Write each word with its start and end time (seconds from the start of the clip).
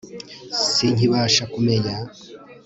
sinkibasha 0.73 1.43
kumenya 1.53 1.95